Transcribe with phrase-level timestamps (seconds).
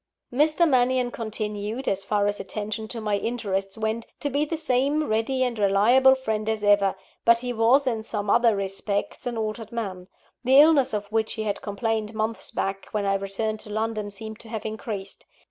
[0.33, 0.67] Mr.
[0.67, 5.43] Mannion continued as far as attention to my interests went to be the same ready
[5.43, 10.07] and reliable friend as ever; but he was, in some other respects, an altered man.
[10.43, 14.39] The illness of which he had complained months back, when I returned to London, seemed
[14.39, 15.27] to have increased.